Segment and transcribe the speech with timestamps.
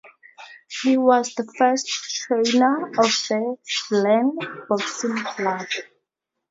[0.81, 3.55] He was the first trainer of the
[3.91, 4.35] Glen
[4.67, 5.67] Boxing Club.